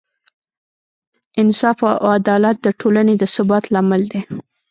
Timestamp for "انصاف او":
1.41-2.07